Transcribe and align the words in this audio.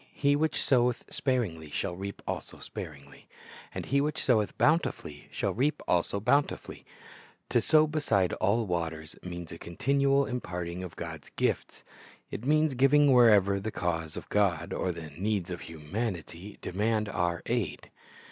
He 0.15 0.35
which 0.35 0.59
soweth 0.63 1.03
sparingly 1.11 1.69
shall 1.69 1.95
reap 1.95 2.23
also 2.25 2.57
sparingh; 2.57 3.25
and 3.71 3.85
he 3.85 4.01
which 4.01 4.25
soweth 4.25 4.57
bountifully 4.57 5.27
shall 5.29 5.53
reap 5.53 5.79
also 5.87 6.19
bounti 6.19 6.57
fully."^ 6.57 6.83
To 7.49 7.61
sow 7.61 7.85
beside 7.85 8.33
all 8.33 8.65
waters 8.65 9.15
means 9.21 9.51
a 9.51 9.59
continual 9.59 10.25
imparting 10.25 10.81
of 10.83 10.95
God's 10.95 11.29
gifts. 11.35 11.83
It 12.31 12.45
means 12.45 12.73
giving 12.73 13.13
wherever 13.13 13.59
the 13.59 13.69
cause 13.69 14.17
of 14.17 14.27
God 14.29 14.73
or 14.73 14.91
the 14.91 15.11
needs 15.11 15.51
of 15.51 15.61
humanity 15.61 16.57
demand 16.61 17.07
our 17.07 17.43
aid. 17.45 17.91